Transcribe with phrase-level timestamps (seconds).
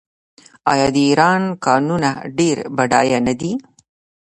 [0.71, 3.51] آیا د ایران کانونه ډیر بډایه نه دي؟